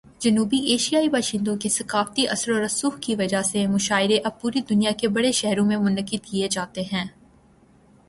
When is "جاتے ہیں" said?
6.47-7.05